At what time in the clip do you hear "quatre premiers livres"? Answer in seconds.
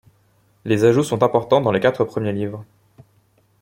1.79-2.65